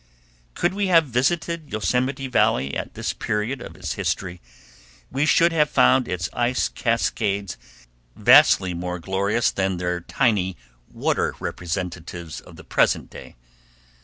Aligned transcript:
Could 0.55 0.73
we 0.73 0.87
have 0.87 1.05
visited 1.09 1.71
Yosemite 1.71 2.27
Valley 2.27 2.75
at 2.75 2.95
this 2.95 3.13
period 3.13 3.61
of 3.61 3.75
its 3.75 3.93
history, 3.93 4.41
we 5.11 5.27
should 5.27 5.51
have 5.53 5.69
found 5.69 6.07
its 6.07 6.27
ice 6.33 6.69
cascades 6.69 7.55
vastly 8.15 8.73
more 8.73 8.97
glorious 8.97 9.51
than 9.51 9.77
their 9.77 9.99
tiny 10.01 10.57
water 10.91 11.35
representatives 11.39 12.39
of 12.41 12.55
the 12.55 12.63
present 12.63 13.11
day. 13.11 13.35